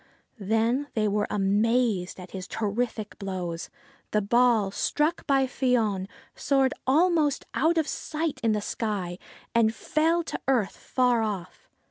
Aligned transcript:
Then 0.39 0.87
they 0.95 1.07
were 1.07 1.27
amazed 1.29 2.19
at 2.19 2.31
his 2.31 2.47
terrific 2.47 3.19
blows. 3.19 3.69
The 4.09 4.21
ball, 4.23 4.71
struck 4.71 5.27
by 5.27 5.45
Fion, 5.45 6.07
soared 6.35 6.73
almost 6.87 7.45
out 7.53 7.77
of 7.77 7.87
sight 7.87 8.39
in 8.41 8.53
the 8.53 8.61
sky, 8.61 9.19
and 9.53 9.75
fell 9.75 10.23
to 10.23 10.41
earth 10.47 10.75
far 10.75 11.21
off. 11.21 11.69